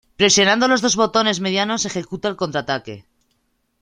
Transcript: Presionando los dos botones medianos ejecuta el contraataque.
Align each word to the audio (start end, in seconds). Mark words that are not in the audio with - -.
Presionando 0.19 0.67
los 0.67 0.81
dos 0.81 0.95
botones 0.95 1.41
medianos 1.41 1.85
ejecuta 1.85 2.27
el 2.27 2.35
contraataque. 2.35 3.05